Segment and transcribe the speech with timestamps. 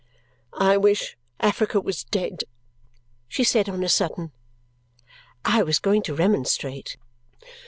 [0.57, 2.43] "I wish Africa was dead!"
[3.27, 4.31] she said on a sudden.
[5.45, 6.97] I was going to remonstrate.